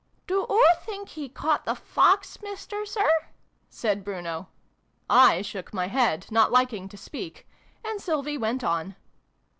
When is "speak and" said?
6.97-8.01